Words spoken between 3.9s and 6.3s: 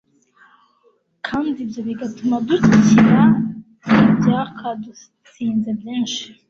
ibyakadutsinze byinshi.